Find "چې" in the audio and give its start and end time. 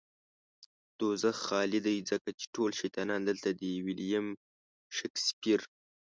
2.39-2.45